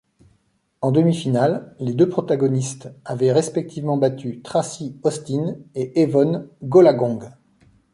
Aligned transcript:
En 0.81 0.91
demi-finale, 0.91 1.75
les 1.79 1.93
deux 1.93 2.09
protagonistes 2.09 2.89
avaient 3.05 3.31
respectivement 3.31 3.97
battu 3.97 4.41
Tracy 4.41 4.95
Austin 5.03 5.57
et 5.75 6.01
Evonne 6.01 6.49
Goolagong. 6.63 7.29